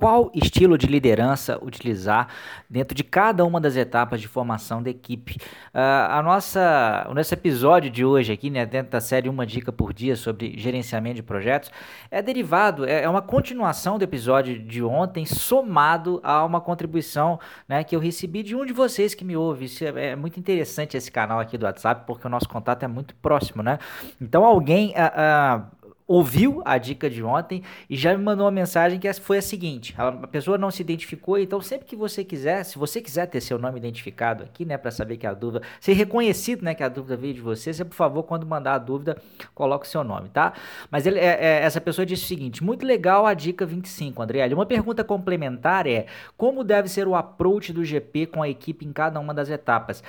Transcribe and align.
qual 0.00 0.30
estilo 0.34 0.78
de 0.78 0.86
liderança 0.86 1.58
utilizar 1.62 2.28
dentro 2.68 2.94
de 2.94 3.04
cada 3.04 3.44
uma 3.44 3.60
das 3.60 3.76
etapas 3.76 4.18
de 4.18 4.26
formação 4.26 4.82
da 4.82 4.88
equipe. 4.88 5.36
Uh, 5.74 6.08
a 6.08 6.22
nossa, 6.22 7.06
o 7.10 7.14
nosso 7.14 7.34
episódio 7.34 7.90
de 7.90 8.02
hoje 8.02 8.32
aqui, 8.32 8.48
né, 8.48 8.64
dentro 8.64 8.92
da 8.92 9.00
série 9.00 9.28
Uma 9.28 9.44
Dica 9.44 9.70
por 9.70 9.92
Dia 9.92 10.16
sobre 10.16 10.54
gerenciamento 10.56 11.16
de 11.16 11.22
projetos, 11.22 11.70
é 12.10 12.22
derivado, 12.22 12.86
é, 12.86 13.02
é 13.02 13.08
uma 13.08 13.20
continuação 13.20 13.98
do 13.98 14.02
episódio 14.02 14.58
de 14.58 14.82
ontem, 14.82 15.26
somado 15.26 16.18
a 16.24 16.44
uma 16.46 16.62
contribuição 16.62 17.38
né, 17.68 17.84
que 17.84 17.94
eu 17.94 18.00
recebi 18.00 18.42
de 18.42 18.56
um 18.56 18.64
de 18.64 18.72
vocês 18.72 19.14
que 19.14 19.24
me 19.24 19.36
ouve. 19.36 19.66
Isso 19.66 19.84
é, 19.84 20.12
é 20.12 20.16
muito 20.16 20.40
interessante 20.40 20.96
esse 20.96 21.12
canal 21.12 21.38
aqui 21.38 21.58
do 21.58 21.66
WhatsApp, 21.66 22.04
porque 22.06 22.26
o 22.26 22.30
nosso 22.30 22.48
contato 22.48 22.82
é 22.84 22.88
muito 22.88 23.14
próximo, 23.16 23.62
né? 23.62 23.78
Então 24.18 24.46
alguém... 24.46 24.94
Uh, 24.94 25.60
uh, 25.60 25.79
ouviu 26.10 26.60
a 26.64 26.76
dica 26.76 27.08
de 27.08 27.22
ontem 27.22 27.62
e 27.88 27.96
já 27.96 28.16
me 28.16 28.24
mandou 28.24 28.44
uma 28.44 28.50
mensagem 28.50 28.98
que 28.98 29.12
foi 29.14 29.38
a 29.38 29.42
seguinte: 29.42 29.94
a 29.96 30.26
pessoa 30.26 30.58
não 30.58 30.68
se 30.68 30.82
identificou, 30.82 31.38
então 31.38 31.60
sempre 31.60 31.86
que 31.86 31.94
você 31.94 32.24
quiser, 32.24 32.64
se 32.64 32.76
você 32.76 33.00
quiser 33.00 33.26
ter 33.26 33.40
seu 33.40 33.56
nome 33.58 33.78
identificado 33.78 34.42
aqui, 34.42 34.64
né, 34.64 34.76
para 34.76 34.90
saber 34.90 35.18
que 35.18 35.26
a 35.26 35.32
dúvida, 35.32 35.64
ser 35.80 35.92
reconhecido, 35.92 36.64
né, 36.64 36.74
que 36.74 36.82
a 36.82 36.88
dúvida 36.88 37.16
veio 37.16 37.34
de 37.34 37.40
você, 37.40 37.72
você 37.72 37.84
por 37.84 37.94
favor, 37.94 38.24
quando 38.24 38.44
mandar 38.44 38.74
a 38.74 38.78
dúvida, 38.78 39.16
coloque 39.54 39.86
o 39.86 39.88
seu 39.88 40.02
nome, 40.02 40.28
tá? 40.30 40.52
Mas 40.90 41.06
ele, 41.06 41.20
é, 41.20 41.38
é, 41.40 41.62
essa 41.62 41.80
pessoa 41.80 42.04
disse 42.04 42.24
o 42.24 42.26
seguinte: 42.26 42.64
muito 42.64 42.84
legal 42.84 43.24
a 43.24 43.32
dica 43.32 43.64
25, 43.64 44.20
André. 44.20 44.52
Uma 44.52 44.66
pergunta 44.66 45.04
complementar 45.04 45.86
é: 45.86 46.06
como 46.36 46.64
deve 46.64 46.88
ser 46.88 47.06
o 47.06 47.14
approach 47.14 47.72
do 47.72 47.84
GP 47.84 48.26
com 48.26 48.42
a 48.42 48.48
equipe 48.48 48.84
em 48.84 48.92
cada 48.92 49.20
uma 49.20 49.32
das 49.32 49.48
etapas? 49.48 50.02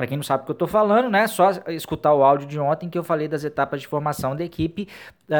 Para 0.00 0.06
quem 0.06 0.16
não 0.16 0.24
sabe 0.24 0.44
o 0.44 0.46
que 0.46 0.52
eu 0.52 0.54
estou 0.54 0.66
falando, 0.66 1.10
né? 1.10 1.26
Só 1.26 1.50
escutar 1.68 2.14
o 2.14 2.24
áudio 2.24 2.48
de 2.48 2.58
ontem 2.58 2.88
que 2.88 2.96
eu 2.96 3.04
falei 3.04 3.28
das 3.28 3.44
etapas 3.44 3.82
de 3.82 3.86
formação 3.86 4.34
da 4.34 4.42
equipe, 4.42 4.88
uh, 5.28 5.34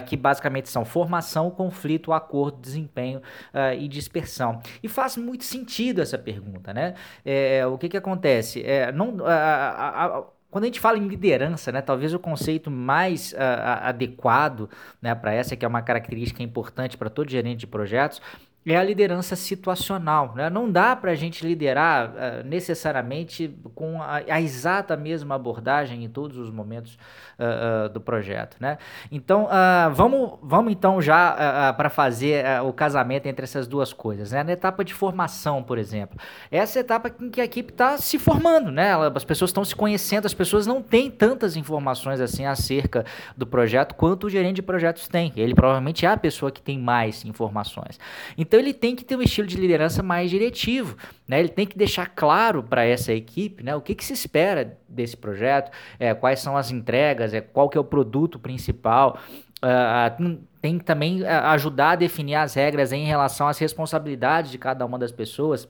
uh, 0.00 0.04
que 0.04 0.16
basicamente 0.16 0.68
são 0.68 0.84
formação, 0.84 1.50
conflito, 1.50 2.12
acordo, 2.12 2.60
desempenho 2.60 3.18
uh, 3.18 3.74
e 3.76 3.88
dispersão. 3.88 4.60
E 4.80 4.86
faz 4.86 5.16
muito 5.16 5.42
sentido 5.42 6.00
essa 6.00 6.16
pergunta, 6.16 6.72
né? 6.72 6.94
É, 7.24 7.66
o 7.66 7.76
que, 7.76 7.88
que 7.88 7.96
acontece? 7.96 8.62
É, 8.64 8.92
não, 8.92 9.16
quando 10.56 10.64
a 10.64 10.66
gente 10.68 10.80
fala 10.80 10.96
em 10.96 11.06
liderança, 11.06 11.72
né, 11.72 11.82
talvez 11.82 12.14
o 12.14 12.18
conceito 12.18 12.70
mais 12.70 13.32
uh, 13.32 13.36
adequado 13.82 14.70
né, 15.02 15.14
para 15.14 15.34
essa, 15.34 15.56
que 15.56 15.64
é 15.64 15.68
uma 15.68 15.82
característica 15.82 16.42
importante 16.42 16.96
para 16.96 17.10
todo 17.10 17.28
gerente 17.28 17.58
de 17.58 17.66
projetos, 17.66 18.22
é 18.72 18.76
a 18.76 18.82
liderança 18.82 19.36
situacional. 19.36 20.32
Né? 20.34 20.50
Não 20.50 20.70
dá 20.70 20.96
para 20.96 21.12
a 21.12 21.14
gente 21.14 21.46
liderar 21.46 22.10
uh, 22.10 22.46
necessariamente 22.46 23.54
com 23.74 24.02
a, 24.02 24.16
a, 24.28 24.40
exata 24.40 24.96
mesma 24.96 25.36
abordagem 25.36 26.04
em 26.04 26.08
todos 26.08 26.36
os 26.36 26.50
momentos 26.50 26.94
uh, 27.38 27.86
uh, 27.86 27.88
do 27.88 28.00
projeto. 28.00 28.56
Né? 28.58 28.78
Então, 29.10 29.48
vamos, 29.92 30.38
vamos 30.42 30.72
então 30.72 31.00
já 31.00 31.72
para 31.76 31.88
fazer 31.88 32.44
o 32.62 32.72
casamento 32.72 33.26
entre 33.26 33.44
essas 33.44 33.66
duas 33.66 33.92
coisas. 33.92 34.32
Né? 34.32 34.42
Na 34.42 34.52
etapa 34.52 34.84
de 34.84 34.92
formação, 34.92 35.62
por 35.62 35.78
exemplo. 35.78 36.18
Essa 36.50 36.78
é 36.78 36.80
etapa 36.80 37.12
em 37.20 37.30
que 37.30 37.40
a 37.40 37.44
equipe 37.44 37.72
está 37.72 37.98
se 37.98 38.18
formando, 38.18 38.70
né? 38.70 38.92
as 39.14 39.24
pessoas 39.24 39.50
estão 39.50 39.64
se 39.64 39.74
conhecendo, 39.74 40.26
as 40.26 40.34
pessoas 40.34 40.66
não 40.66 40.82
têm 40.82 41.10
tantas 41.10 41.56
informações 41.56 42.20
assim 42.20 42.46
acerca 42.46 43.04
do 43.36 43.46
projeto 43.46 43.94
quanto 43.94 44.26
o 44.26 44.30
gerente 44.30 44.56
de 44.56 44.62
projetos 44.62 45.06
tem. 45.08 45.32
Ele 45.36 45.54
provavelmente 45.54 46.04
é 46.04 46.08
a 46.08 46.16
pessoa 46.16 46.50
que 46.50 46.62
tem 46.62 46.78
mais 46.78 47.24
informações. 47.24 47.98
Então, 48.36 48.55
então 48.56 48.60
ele 48.64 48.72
tem 48.72 48.96
que 48.96 49.04
ter 49.04 49.16
um 49.16 49.20
estilo 49.20 49.46
de 49.46 49.56
liderança 49.56 50.02
mais 50.02 50.30
diretivo, 50.30 50.96
né? 51.28 51.38
Ele 51.38 51.50
tem 51.50 51.66
que 51.66 51.76
deixar 51.76 52.06
claro 52.06 52.62
para 52.62 52.86
essa 52.86 53.12
equipe, 53.12 53.62
né, 53.62 53.76
o 53.76 53.82
que, 53.82 53.94
que 53.94 54.02
se 54.02 54.14
espera 54.14 54.78
desse 54.88 55.14
projeto, 55.14 55.70
é, 55.98 56.14
quais 56.14 56.40
são 56.40 56.56
as 56.56 56.70
entregas, 56.70 57.34
é 57.34 57.42
qual 57.42 57.68
que 57.68 57.76
é 57.76 57.80
o 57.80 57.84
produto 57.84 58.38
principal. 58.38 59.18
Uh, 59.56 60.38
tem 60.60 60.78
que 60.78 60.84
também 60.84 61.26
ajudar 61.26 61.90
a 61.92 61.96
definir 61.96 62.36
as 62.36 62.54
regras 62.54 62.92
em 62.92 63.04
relação 63.04 63.46
às 63.46 63.58
responsabilidades 63.58 64.50
de 64.50 64.58
cada 64.58 64.86
uma 64.86 64.98
das 64.98 65.12
pessoas. 65.12 65.68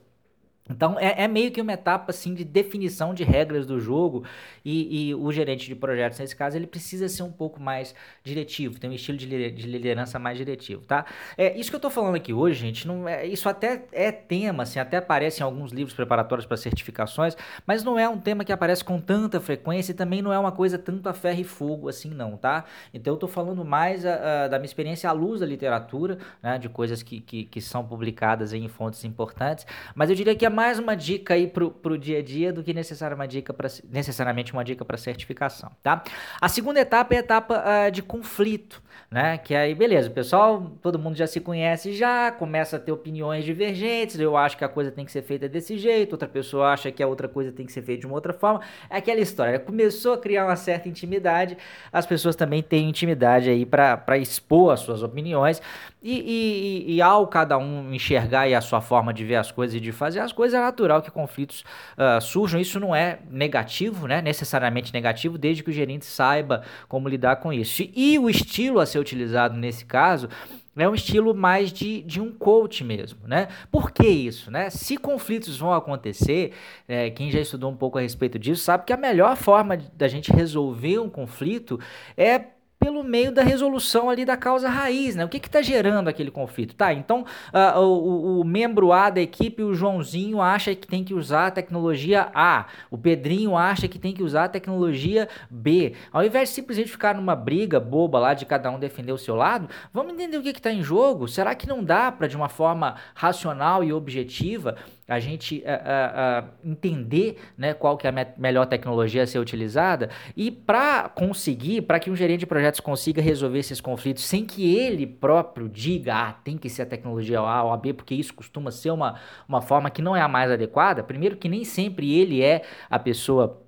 Então 0.69 0.98
é, 0.98 1.25
é, 1.25 1.28
meio 1.28 1.50
que 1.50 1.61
uma 1.61 1.72
etapa 1.72 2.11
assim 2.11 2.34
de 2.34 2.45
definição 2.45 3.14
de 3.14 3.22
regras 3.22 3.67
do 3.67 3.78
jogo 3.78 4.25
e, 4.64 5.11
e, 5.11 5.14
o 5.14 5.30
gerente 5.30 5.67
de 5.67 5.74
projetos 5.74 6.18
nesse 6.18 6.35
caso 6.35 6.57
ele 6.57 6.67
precisa 6.67 7.08
ser 7.08 7.23
um 7.23 7.30
pouco 7.30 7.61
mais 7.61 7.95
diretivo, 8.24 8.79
tem 8.79 8.90
um 8.90 8.92
estilo 8.92 9.17
de, 9.17 9.27
de 9.27 9.67
liderança 9.67 10.18
mais 10.18 10.36
diretivo, 10.36 10.83
tá? 10.83 11.07
É 11.39 11.57
isso 11.57 11.70
que 11.70 11.77
eu 11.77 11.80
tô 11.80 11.90
falando 11.90 12.17
aqui 12.17 12.33
hoje, 12.33 12.58
gente. 12.58 12.86
Não 12.86 13.08
é, 13.08 13.24
isso 13.27 13.48
até 13.48 13.85
é 13.92 14.11
tema, 14.11 14.64
assim, 14.64 14.79
até 14.79 14.96
aparece 14.96 15.40
em 15.40 15.45
alguns 15.45 15.73
livros 15.73 15.95
preparatórios 15.95 16.46
para 16.46 16.57
certificações, 16.57 17.36
mas 17.67 17.85
não 17.85 17.98
é 17.98 18.08
um 18.08 18.19
tema 18.19 18.45
que 18.45 18.52
aparece 18.52 18.85
com 18.85 19.01
tanta 19.01 19.40
frequência 19.40 19.92
e 19.92 19.95
também 19.95 20.20
não 20.20 20.33
é 20.33 20.39
uma 20.39 20.52
coisa 20.52 20.77
tanto 20.79 21.08
a 21.08 21.13
ferro 21.13 21.40
e 21.40 21.45
fogo 21.45 21.89
assim, 21.89 22.11
não, 22.11 22.36
tá? 22.36 22.64
Então 22.92 23.14
eu 23.14 23.19
tô 23.19 23.29
falando 23.29 23.64
mais 23.64 24.05
a, 24.05 24.45
a, 24.45 24.48
da 24.48 24.58
minha 24.58 24.67
experiência 24.67 25.08
à 25.08 25.13
luz 25.13 25.40
da 25.40 25.46
literatura, 25.46 26.19
né, 26.42 26.58
de 26.58 26.69
coisas 26.69 27.02
que, 27.02 27.20
que, 27.20 27.45
que 27.45 27.61
são 27.61 27.85
publicadas 27.85 28.52
em 28.52 28.67
fontes 28.69 29.05
importantes, 29.05 29.64
mas 29.95 30.11
eu 30.11 30.17
diria 30.17 30.35
que 30.35 30.45
a 30.45 30.51
mais 30.56 30.78
uma 30.78 30.96
dica 30.96 31.34
aí 31.34 31.46
pro, 31.46 31.70
pro 31.70 31.98
dia 31.98 32.20
a 32.20 32.22
dia 32.22 32.50
do 32.50 32.64
que 32.64 32.72
necessária 32.72 33.14
uma 33.14 33.28
dica 33.28 33.52
pra, 33.52 33.68
necessariamente 33.90 34.55
uma 34.55 34.64
dica 34.64 34.86
para 34.86 34.96
certificação, 34.96 35.70
tá? 35.83 36.02
A 36.40 36.48
segunda 36.48 36.80
etapa 36.80 37.12
é 37.12 37.18
a 37.18 37.20
etapa 37.20 37.62
uh, 37.62 37.90
de 37.90 38.02
conflito, 38.02 38.83
né? 39.11 39.36
Que 39.36 39.55
aí, 39.55 39.74
beleza, 39.74 40.08
o 40.08 40.12
pessoal, 40.12 40.72
todo 40.80 40.98
mundo 40.98 41.14
já 41.14 41.27
se 41.27 41.40
conhece 41.40 41.92
já, 41.92 42.33
começa 42.33 42.77
a 42.77 42.78
ter 42.78 42.90
opiniões 42.90 43.45
divergentes, 43.45 44.18
eu 44.18 44.34
acho 44.34 44.56
que 44.56 44.64
a 44.64 44.68
coisa 44.68 44.90
tem 44.90 45.05
que 45.05 45.12
ser 45.12 45.20
feita 45.20 45.46
desse 45.46 45.77
jeito, 45.77 46.12
outra 46.12 46.27
pessoa 46.27 46.72
acha 46.72 46.90
que 46.90 47.02
a 47.02 47.06
outra 47.06 47.28
coisa 47.28 47.52
tem 47.52 47.66
que 47.66 47.72
ser 47.72 47.83
feita 47.83 48.00
de 48.00 48.06
uma 48.06 48.14
outra 48.14 48.33
forma. 48.33 48.62
É 48.89 48.96
aquela 48.96 49.20
história, 49.20 49.58
começou 49.58 50.14
a 50.14 50.18
criar 50.18 50.46
uma 50.46 50.56
certa 50.56 50.89
intimidade, 50.89 51.58
as 51.92 52.06
pessoas 52.06 52.34
também 52.34 52.62
têm 52.62 52.89
intimidade 52.89 53.50
aí 53.50 53.66
para 53.66 54.16
expor 54.16 54.72
as 54.72 54.80
suas 54.80 55.02
opiniões, 55.02 55.61
e, 56.08 56.84
e, 56.86 56.95
e, 56.95 57.02
ao 57.02 57.27
cada 57.27 57.58
um 57.58 57.92
enxergar 57.92 58.46
a 58.46 58.61
sua 58.61 58.80
forma 58.80 59.12
de 59.12 59.24
ver 59.24 59.34
as 59.34 59.50
coisas 59.50 59.74
e 59.74 59.80
de 59.80 59.90
fazer 59.90 60.20
as 60.20 60.33
coisas, 60.33 60.45
é 60.55 60.61
natural 60.61 61.02
que 61.02 61.11
conflitos 61.11 61.64
uh, 61.96 62.20
surjam. 62.20 62.61
Isso 62.61 62.79
não 62.80 62.95
é 62.95 63.18
negativo, 63.30 64.07
né? 64.07 64.23
necessariamente 64.23 64.92
negativo, 64.92 65.39
desde 65.39 65.62
que 65.62 65.70
o 65.70 65.73
gerente 65.73 66.05
saiba 66.05 66.62
como 66.89 67.08
lidar 67.08 67.36
com 67.36 67.52
isso. 67.52 67.83
E 67.95 68.18
o 68.18 68.29
estilo 68.29 68.80
a 68.80 68.86
ser 68.86 68.98
utilizado 68.98 69.57
nesse 69.57 69.84
caso 69.84 70.29
é 70.77 70.89
um 70.89 70.95
estilo 70.95 71.34
mais 71.34 71.73
de, 71.73 72.02
de 72.02 72.20
um 72.20 72.30
coach 72.30 72.84
mesmo, 72.84 73.20
né? 73.27 73.48
Por 73.70 73.90
que 73.90 74.07
isso, 74.07 74.51
né? 74.51 74.68
Se 74.68 74.98
conflitos 74.98 75.57
vão 75.57 75.73
acontecer, 75.73 76.52
é, 76.86 77.08
quem 77.11 77.30
já 77.30 77.40
estudou 77.40 77.70
um 77.70 77.77
pouco 77.77 77.96
a 77.96 78.02
respeito 78.02 78.39
disso 78.39 78.63
sabe 78.63 78.84
que 78.84 78.92
a 78.92 78.96
melhor 78.96 79.36
forma 79.36 79.78
da 79.95 80.07
gente 80.07 80.30
resolver 80.30 80.98
um 80.98 81.08
conflito 81.08 81.80
é 82.17 82.55
pelo 82.86 83.02
meio 83.02 83.33
da 83.33 83.42
resolução 83.42 84.08
ali 84.08 84.24
da 84.24 84.36
causa 84.36 84.69
raiz, 84.69 85.17
né? 85.17 85.24
O 85.24 85.29
que 85.29 85.39
está 85.39 85.61
gerando 85.61 86.07
aquele 86.07 86.30
conflito? 86.30 86.73
Tá, 86.73 86.95
então 86.95 87.24
uh, 87.52 87.80
o, 87.80 88.39
o, 88.42 88.45
membro 88.45 88.92
A 88.92 89.11
da 89.11 89.20
equipe, 89.20 89.61
o 89.61 89.74
Joãozinho, 89.74 90.41
acha 90.41 90.73
que 90.73 90.86
tem 90.86 91.02
que 91.02 91.13
usar 91.13 91.48
a 91.48 91.51
tecnologia 91.51 92.29
A, 92.33 92.67
o 92.89 92.96
Pedrinho 92.96 93.57
acha 93.57 93.89
que 93.89 93.98
tem 93.98 94.14
que 94.14 94.23
usar 94.23 94.45
a 94.45 94.48
tecnologia 94.48 95.29
B. 95.51 95.95
Ao 96.13 96.25
invés 96.25 96.51
de 96.51 96.55
simplesmente 96.55 96.89
ficar 96.89 97.13
numa 97.17 97.35
briga 97.35 97.80
boba 97.80 98.20
lá 98.20 98.35
de 98.35 98.46
cada 98.46 98.70
um 98.70 98.79
defender 98.79 99.11
o 99.11 99.19
seu 99.19 99.35
lado, 99.35 99.69
vamos 99.92 100.13
entender 100.13 100.36
o 100.36 100.42
que 100.42 100.51
está 100.51 100.70
em 100.70 100.80
jogo? 100.80 101.27
Será 101.27 101.57
que 101.57 101.67
não 101.67 101.83
dá 101.83 102.13
para, 102.13 102.29
de 102.29 102.36
uma 102.36 102.48
forma 102.48 102.95
racional 103.17 103.83
e 103.83 103.92
objetiva, 103.92 104.77
a 105.08 105.20
gente 105.20 105.63
uh, 105.64 106.45
uh, 106.45 106.48
entender 106.64 107.39
né, 107.57 107.73
qual 107.73 107.96
que 107.96 108.07
é 108.07 108.11
a 108.11 108.13
me 108.13 108.27
melhor 108.36 108.67
tecnologia 108.67 109.23
a 109.23 109.27
ser 109.27 109.39
utilizada 109.39 110.11
e 110.36 110.51
para 110.51 111.08
conseguir, 111.08 111.83
para 111.83 112.01
que 112.01 112.11
um 112.11 112.17
gerente 112.17 112.41
de 112.41 112.46
projetos 112.46 112.76
consiga 112.83 113.20
resolver 113.23 113.59
esses 113.59 113.81
conflitos 113.81 114.25
sem 114.25 114.45
que 114.45 114.77
ele 114.77 115.07
próprio 115.07 115.69
diga, 115.69 116.14
ah, 116.14 116.33
tem 116.33 116.57
que 116.57 116.69
ser 116.69 116.83
a 116.83 116.87
tecnologia 116.87 117.41
A 117.41 117.64
ou 117.64 117.73
a 117.73 117.77
B, 117.77 117.92
porque 117.92 118.14
isso 118.14 118.35
costuma 118.35 118.70
ser 118.70 118.91
uma, 118.91 119.19
uma 119.48 119.61
forma 119.61 119.91
que 119.91 120.03
não 120.03 120.17
é 120.17 120.20
a 120.20 120.29
mais 120.29 120.51
adequada. 120.51 121.03
Primeiro 121.03 121.37
que 121.37 121.48
nem 121.48 121.64
sempre 121.64 122.13
ele 122.13 122.42
é 122.42 122.63
a 122.91 122.98
pessoa 122.98 123.63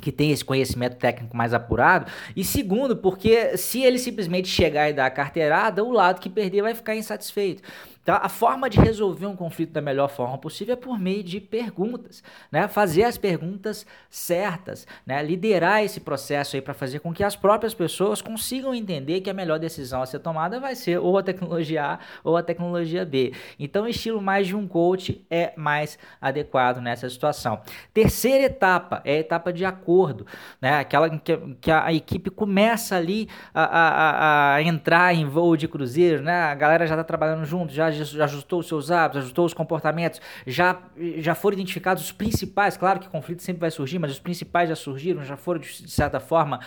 que 0.00 0.10
tem 0.10 0.30
esse 0.30 0.44
conhecimento 0.44 0.96
técnico 0.96 1.36
mais 1.36 1.52
apurado, 1.52 2.10
e 2.34 2.42
segundo, 2.42 2.96
porque 2.96 3.56
se 3.56 3.82
ele 3.82 3.98
simplesmente 3.98 4.48
chegar 4.48 4.88
e 4.88 4.94
dar 4.94 5.06
a 5.06 5.10
carteirada, 5.10 5.84
o 5.84 5.92
lado 5.92 6.20
que 6.20 6.30
perder 6.30 6.62
vai 6.62 6.74
ficar 6.74 6.96
insatisfeito. 6.96 7.62
Então, 8.02 8.18
a 8.20 8.28
forma 8.28 8.68
de 8.68 8.78
resolver 8.80 9.26
um 9.26 9.36
conflito 9.36 9.72
da 9.72 9.80
melhor 9.80 10.08
forma 10.08 10.38
possível 10.38 10.74
é 10.74 10.76
por 10.76 10.98
meio 10.98 11.22
de 11.22 11.40
perguntas, 11.40 12.22
né? 12.50 12.66
Fazer 12.68 13.04
as 13.04 13.18
perguntas 13.18 13.86
certas, 14.08 14.86
né? 15.06 15.22
Liderar 15.22 15.84
esse 15.84 16.00
processo 16.00 16.56
aí 16.56 16.62
para 16.62 16.74
fazer 16.74 17.00
com 17.00 17.12
que 17.12 17.22
as 17.22 17.36
próprias 17.36 17.74
pessoas 17.74 18.22
consigam 18.22 18.74
entender 18.74 19.20
que 19.20 19.30
a 19.30 19.34
melhor 19.34 19.58
decisão 19.58 20.02
a 20.02 20.06
ser 20.06 20.20
tomada 20.20 20.58
vai 20.58 20.74
ser 20.74 20.98
ou 20.98 21.18
a 21.18 21.22
tecnologia 21.22 21.84
A 21.84 21.98
ou 22.24 22.36
a 22.36 22.42
tecnologia 22.42 23.04
B. 23.04 23.32
Então, 23.58 23.84
o 23.84 23.88
estilo 23.88 24.20
mais 24.20 24.46
de 24.46 24.56
um 24.56 24.66
coach 24.66 25.24
é 25.30 25.52
mais 25.56 25.98
adequado 26.20 26.80
nessa 26.80 27.08
situação. 27.08 27.60
Terceira 27.92 28.44
etapa 28.44 29.02
é 29.04 29.16
a 29.16 29.20
etapa 29.20 29.52
de 29.52 29.64
acordo 29.64 30.26
né? 30.60 30.78
Aquela 30.78 31.10
que, 31.10 31.36
que 31.60 31.70
a, 31.70 31.92
equipe 31.92 32.30
começa 32.30 32.96
ali 32.96 33.28
a, 33.54 33.64
a, 33.64 34.54
a, 34.54 34.62
entrar 34.62 35.14
em 35.14 35.24
voo 35.24 35.56
de 35.56 35.66
cruzeiro, 35.68 36.22
né? 36.22 36.42
A 36.44 36.54
galera 36.54 36.86
já 36.86 36.94
está 36.94 37.04
trabalhando 37.04 37.44
junto, 37.44 37.72
já 37.72 37.89
ajustou 37.90 38.60
os 38.60 38.68
seus 38.68 38.90
hábitos, 38.90 39.22
ajustou 39.22 39.44
os 39.44 39.54
comportamentos, 39.54 40.20
já, 40.46 40.80
já 41.18 41.34
foram 41.34 41.54
identificados 41.54 42.04
os 42.04 42.12
principais, 42.12 42.76
claro 42.76 43.00
que 43.00 43.08
conflito 43.08 43.42
sempre 43.42 43.60
vai 43.60 43.70
surgir, 43.70 43.98
mas 43.98 44.12
os 44.12 44.18
principais 44.18 44.68
já 44.68 44.76
surgiram, 44.76 45.24
já 45.24 45.36
foram 45.36 45.60
de, 45.60 45.90
certa 45.90 46.20
forma 46.20 46.60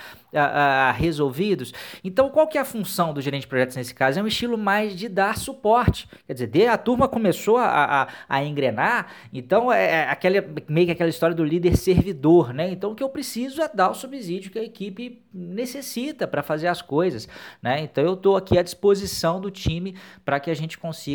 resolvidos. 0.95 1.73
Então, 2.03 2.29
qual 2.29 2.47
que 2.47 2.57
é 2.57 2.61
a 2.61 2.65
função 2.65 3.13
do 3.13 3.21
gerente 3.21 3.41
de 3.41 3.47
projetos 3.47 3.75
nesse 3.75 3.93
caso? 3.93 4.19
É 4.19 4.23
um 4.23 4.27
estilo 4.27 4.57
mais 4.57 4.95
de 4.95 5.07
dar 5.07 5.37
suporte. 5.37 6.07
Quer 6.25 6.33
dizer, 6.33 6.67
a 6.67 6.77
turma 6.77 7.07
começou 7.07 7.57
a, 7.57 7.67
a, 8.03 8.07
a 8.27 8.43
engrenar, 8.43 9.07
então 9.31 9.71
é, 9.71 9.91
é 9.91 10.09
aquela, 10.09 10.43
meio 10.67 10.87
que 10.87 10.91
aquela 10.91 11.09
história 11.09 11.35
do 11.35 11.43
líder 11.43 11.77
servidor, 11.77 12.53
né? 12.53 12.71
Então, 12.71 12.91
o 12.91 12.95
que 12.95 13.03
eu 13.03 13.09
preciso 13.09 13.61
é 13.61 13.69
dar 13.73 13.89
o 13.89 13.93
subsídio 13.93 14.51
que 14.51 14.59
a 14.59 14.63
equipe 14.63 15.21
necessita 15.33 16.27
para 16.27 16.43
fazer 16.43 16.67
as 16.67 16.81
coisas, 16.81 17.27
né? 17.61 17.81
Então, 17.81 18.03
eu 18.03 18.13
estou 18.13 18.35
aqui 18.35 18.57
à 18.57 18.63
disposição 18.63 19.39
do 19.39 19.49
time 19.49 19.95
para 20.23 20.39
que 20.39 20.49
a 20.49 20.53
gente 20.53 20.77
consiga 20.77 21.12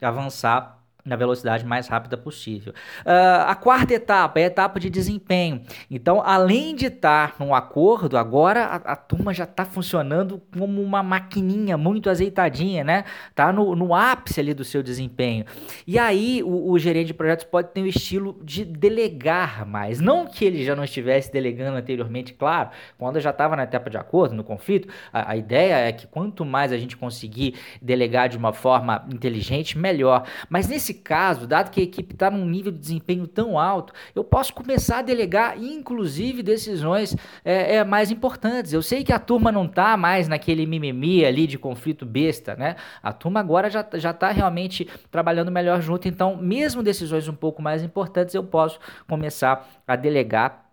avançar 0.00 0.75
na 1.06 1.16
velocidade 1.16 1.64
mais 1.64 1.88
rápida 1.88 2.16
possível. 2.16 2.72
Uh, 3.00 3.46
a 3.46 3.54
quarta 3.54 3.94
etapa 3.94 4.40
é 4.40 4.44
a 4.44 4.46
etapa 4.46 4.80
de 4.80 4.90
desempenho. 4.90 5.62
Então, 5.90 6.20
além 6.24 6.74
de 6.74 6.86
estar 6.86 7.36
num 7.38 7.54
acordo, 7.54 8.18
agora 8.18 8.64
a, 8.64 8.76
a 8.92 8.96
turma 8.96 9.32
já 9.32 9.44
está 9.44 9.64
funcionando 9.64 10.42
como 10.52 10.82
uma 10.82 11.02
maquininha 11.02 11.76
muito 11.76 12.10
azeitadinha, 12.10 12.82
né? 12.82 13.04
Tá 13.34 13.52
no, 13.52 13.76
no 13.76 13.94
ápice 13.94 14.40
ali 14.40 14.52
do 14.52 14.64
seu 14.64 14.82
desempenho. 14.82 15.44
E 15.86 15.98
aí 15.98 16.42
o, 16.42 16.70
o 16.70 16.78
gerente 16.78 17.08
de 17.08 17.14
projetos 17.14 17.44
pode 17.44 17.68
ter 17.68 17.82
o 17.82 17.86
estilo 17.86 18.38
de 18.42 18.64
delegar 18.64 19.66
mais. 19.66 20.00
Não 20.00 20.26
que 20.26 20.44
ele 20.44 20.64
já 20.64 20.74
não 20.74 20.84
estivesse 20.84 21.32
delegando 21.32 21.76
anteriormente, 21.76 22.34
claro, 22.34 22.70
quando 22.98 23.20
já 23.20 23.30
estava 23.30 23.54
na 23.54 23.62
etapa 23.62 23.88
de 23.88 23.96
acordo, 23.96 24.34
no 24.34 24.42
conflito, 24.42 24.88
a, 25.12 25.32
a 25.32 25.36
ideia 25.36 25.76
é 25.76 25.92
que 25.92 26.06
quanto 26.06 26.44
mais 26.44 26.72
a 26.72 26.78
gente 26.78 26.96
conseguir 26.96 27.54
delegar 27.80 28.28
de 28.28 28.36
uma 28.36 28.52
forma 28.52 29.06
inteligente, 29.12 29.78
melhor. 29.78 30.26
Mas 30.48 30.68
nesse 30.68 30.94
caso, 30.96 31.46
dado 31.46 31.70
que 31.70 31.80
a 31.80 31.84
equipe 31.84 32.14
está 32.14 32.30
num 32.30 32.44
nível 32.44 32.72
de 32.72 32.78
desempenho 32.78 33.26
tão 33.26 33.58
alto, 33.58 33.92
eu 34.14 34.24
posso 34.24 34.52
começar 34.52 34.98
a 34.98 35.02
delegar, 35.02 35.56
inclusive, 35.62 36.42
decisões 36.42 37.16
é, 37.44 37.76
é, 37.76 37.84
mais 37.84 38.10
importantes. 38.10 38.72
Eu 38.72 38.82
sei 38.82 39.04
que 39.04 39.12
a 39.12 39.18
turma 39.18 39.52
não 39.52 39.64
está 39.64 39.96
mais 39.96 40.28
naquele 40.28 40.66
mimimi 40.66 41.24
ali 41.24 41.46
de 41.46 41.58
conflito 41.58 42.04
besta, 42.04 42.54
né? 42.56 42.76
A 43.02 43.12
turma 43.12 43.40
agora 43.40 43.70
já, 43.70 43.80
está 43.80 44.30
realmente 44.30 44.88
trabalhando 45.10 45.50
melhor 45.50 45.80
junto, 45.80 46.08
então, 46.08 46.36
mesmo 46.36 46.82
decisões 46.82 47.28
um 47.28 47.34
pouco 47.34 47.62
mais 47.62 47.82
importantes, 47.82 48.34
eu 48.34 48.44
posso 48.44 48.78
começar 49.06 49.66
a 49.86 49.96
delegar 49.96 50.65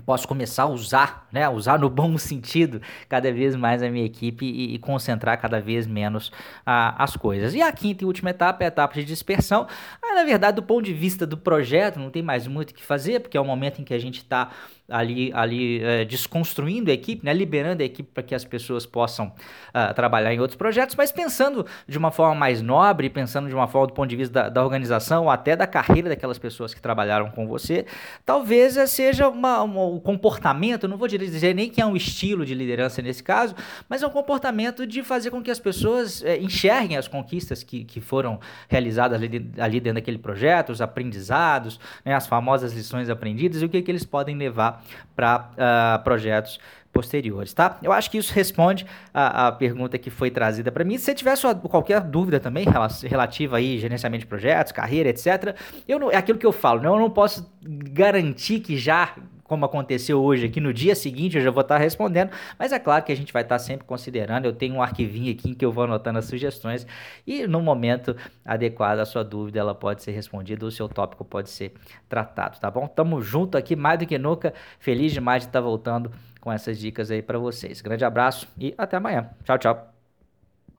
posso 0.00 0.26
começar 0.26 0.64
a 0.64 0.66
usar, 0.66 1.28
né, 1.32 1.48
usar 1.48 1.78
no 1.78 1.88
bom 1.88 2.16
sentido 2.18 2.80
cada 3.08 3.32
vez 3.32 3.56
mais 3.56 3.82
a 3.82 3.88
minha 3.88 4.04
equipe 4.04 4.44
e, 4.44 4.74
e 4.74 4.78
concentrar 4.78 5.40
cada 5.40 5.60
vez 5.60 5.86
menos 5.86 6.30
ah, 6.64 6.94
as 7.02 7.16
coisas. 7.16 7.54
E 7.54 7.62
a 7.62 7.70
quinta 7.72 8.04
e 8.04 8.06
última 8.06 8.30
etapa 8.30 8.62
é 8.62 8.66
a 8.66 8.68
etapa 8.68 8.94
de 8.94 9.04
dispersão. 9.04 9.66
Ah, 10.02 10.14
na 10.14 10.24
verdade, 10.24 10.56
do 10.56 10.62
ponto 10.62 10.84
de 10.84 10.94
vista 10.94 11.26
do 11.26 11.36
projeto, 11.36 11.98
não 11.98 12.10
tem 12.10 12.22
mais 12.22 12.46
muito 12.46 12.70
o 12.70 12.74
que 12.74 12.82
fazer, 12.82 13.20
porque 13.20 13.36
é 13.36 13.40
o 13.40 13.44
momento 13.44 13.80
em 13.80 13.84
que 13.84 13.94
a 13.94 13.98
gente 13.98 14.18
está 14.18 14.50
ali, 14.88 15.32
ali 15.34 15.82
é, 15.82 16.04
desconstruindo 16.04 16.90
a 16.90 16.94
equipe, 16.94 17.24
né, 17.24 17.32
liberando 17.32 17.82
a 17.82 17.86
equipe 17.86 18.08
para 18.12 18.22
que 18.22 18.34
as 18.34 18.44
pessoas 18.44 18.86
possam 18.86 19.26
uh, 19.26 19.92
trabalhar 19.94 20.32
em 20.32 20.38
outros 20.38 20.56
projetos, 20.56 20.94
mas 20.94 21.10
pensando 21.10 21.66
de 21.88 21.98
uma 21.98 22.10
forma 22.10 22.34
mais 22.34 22.62
nobre, 22.62 23.10
pensando 23.10 23.48
de 23.48 23.54
uma 23.54 23.66
forma 23.66 23.88
do 23.88 23.94
ponto 23.94 24.08
de 24.08 24.16
vista 24.16 24.32
da, 24.32 24.48
da 24.48 24.64
organização 24.64 25.24
ou 25.24 25.30
até 25.30 25.56
da 25.56 25.66
carreira 25.66 26.08
daquelas 26.08 26.38
pessoas 26.38 26.72
que 26.72 26.80
trabalharam 26.80 27.30
com 27.30 27.46
você, 27.46 27.84
talvez 28.24 28.76
eh, 28.76 28.86
seja 28.86 29.28
uma, 29.28 29.62
uma, 29.62 29.86
um 29.86 29.98
comportamento, 29.98 30.86
não 30.86 30.96
vou 30.96 31.08
dizer 31.08 31.54
nem 31.54 31.68
que 31.68 31.80
é 31.80 31.86
um 31.86 31.96
estilo 31.96 32.46
de 32.46 32.54
liderança 32.54 33.02
nesse 33.02 33.22
caso, 33.22 33.54
mas 33.88 34.02
é 34.02 34.06
um 34.06 34.10
comportamento 34.10 34.86
de 34.86 35.02
fazer 35.02 35.30
com 35.30 35.42
que 35.42 35.50
as 35.50 35.58
pessoas 35.58 36.22
é, 36.22 36.38
enxerguem 36.38 36.96
as 36.96 37.08
conquistas 37.08 37.62
que, 37.62 37.84
que 37.84 38.00
foram 38.00 38.38
realizadas 38.68 39.20
ali, 39.20 39.50
ali 39.58 39.80
dentro 39.80 39.94
daquele 39.94 40.18
projeto, 40.18 40.70
os 40.70 40.80
aprendizados, 40.80 41.80
né, 42.04 42.14
as 42.14 42.26
famosas 42.26 42.72
lições 42.72 43.10
aprendidas 43.10 43.62
e 43.62 43.64
o 43.64 43.68
que, 43.68 43.82
que 43.82 43.90
eles 43.90 44.04
podem 44.04 44.36
levar 44.36 44.75
para 45.14 45.38
uh, 45.38 45.54
ah, 45.58 46.00
projetos 46.04 46.58
posteriores, 46.92 47.52
tá? 47.52 47.78
Eu 47.82 47.92
acho 47.92 48.10
que 48.10 48.16
isso 48.16 48.32
responde 48.32 48.86
a, 49.12 49.48
a 49.48 49.52
pergunta 49.52 49.98
que 49.98 50.08
foi 50.08 50.30
trazida 50.30 50.72
para 50.72 50.82
mim. 50.82 50.96
Se 50.96 51.04
você 51.04 51.14
tiver 51.14 51.36
sua, 51.36 51.54
qualquer 51.54 52.00
dúvida 52.00 52.40
também 52.40 52.64
relativa 53.02 53.58
aí 53.58 53.78
gerenciamento 53.78 54.20
de 54.20 54.26
projetos, 54.26 54.72
carreira, 54.72 55.10
etc, 55.10 55.54
eu 55.86 55.98
não, 55.98 56.10
é 56.10 56.16
aquilo 56.16 56.38
que 56.38 56.46
eu 56.46 56.52
falo, 56.52 56.80
né? 56.80 56.88
Eu 56.88 56.98
não 56.98 57.10
posso 57.10 57.50
garantir 57.62 58.60
que 58.60 58.78
já 58.78 59.14
como 59.46 59.64
aconteceu 59.64 60.22
hoje 60.22 60.46
aqui, 60.46 60.60
no 60.60 60.72
dia 60.72 60.94
seguinte 60.94 61.36
eu 61.36 61.42
já 61.42 61.50
vou 61.50 61.62
estar 61.62 61.78
respondendo, 61.78 62.30
mas 62.58 62.72
é 62.72 62.78
claro 62.78 63.04
que 63.04 63.12
a 63.12 63.16
gente 63.16 63.32
vai 63.32 63.42
estar 63.42 63.58
sempre 63.58 63.86
considerando, 63.86 64.46
eu 64.46 64.52
tenho 64.52 64.74
um 64.74 64.82
arquivinho 64.82 65.32
aqui 65.32 65.50
em 65.50 65.54
que 65.54 65.64
eu 65.64 65.72
vou 65.72 65.84
anotando 65.84 66.18
as 66.18 66.24
sugestões 66.24 66.86
e 67.26 67.46
no 67.46 67.60
momento 67.60 68.16
adequado 68.44 68.98
a 68.98 69.04
sua 69.04 69.22
dúvida 69.22 69.58
ela 69.58 69.74
pode 69.74 70.02
ser 70.02 70.12
respondida, 70.12 70.64
o 70.64 70.70
seu 70.70 70.88
tópico 70.88 71.24
pode 71.24 71.50
ser 71.50 71.72
tratado, 72.08 72.58
tá 72.58 72.70
bom? 72.70 72.86
Tamo 72.86 73.20
junto 73.20 73.56
aqui, 73.56 73.76
mais 73.76 73.98
do 73.98 74.06
que 74.06 74.18
nunca, 74.18 74.52
feliz 74.78 75.12
demais 75.12 75.42
de 75.42 75.48
estar 75.48 75.60
voltando 75.60 76.10
com 76.40 76.52
essas 76.52 76.78
dicas 76.78 77.10
aí 77.10 77.22
para 77.22 77.38
vocês. 77.38 77.80
Grande 77.80 78.04
abraço 78.04 78.48
e 78.58 78.74
até 78.78 78.96
amanhã. 78.96 79.30
Tchau, 79.44 79.58
tchau. 79.58 79.95